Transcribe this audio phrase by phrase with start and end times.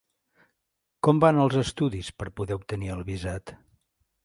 [1.07, 3.57] Com van els estudis per poder obtenir el visat?